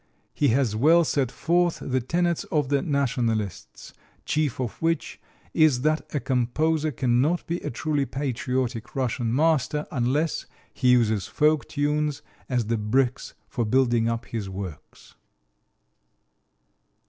He 0.33 0.47
has 0.47 0.75
well 0.75 1.03
set 1.03 1.31
forth 1.31 1.77
the 1.79 2.01
tenets 2.01 2.43
of 2.45 2.69
the 2.69 2.81
"nationalists," 2.81 3.93
chief 4.25 4.59
of 4.59 4.81
which 4.81 5.21
is 5.53 5.81
that 5.81 6.11
a 6.11 6.19
composer 6.19 6.89
cannot 6.89 7.45
be 7.45 7.57
a 7.59 7.69
truly 7.69 8.07
patriotic 8.07 8.95
Russian 8.95 9.31
master 9.31 9.85
unless 9.91 10.47
he 10.73 10.89
uses 10.89 11.27
folk 11.27 11.67
tunes 11.67 12.23
as 12.49 12.65
the 12.65 12.77
bricks 12.77 13.35
for 13.47 13.63
building 13.63 14.09
up 14.09 14.25
his 14.25 14.49
works. 14.49 15.13